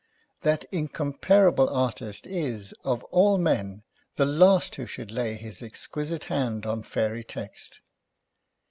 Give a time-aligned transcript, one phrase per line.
[0.41, 3.83] That incomparable artist is, of all men,
[4.15, 7.81] the last who should lay his exquisite hand on fairy text.